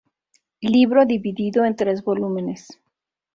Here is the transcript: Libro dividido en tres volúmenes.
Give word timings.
Libro 0.63 1.05
dividido 1.05 1.63
en 1.63 1.75
tres 1.75 2.03
volúmenes. 2.03 2.79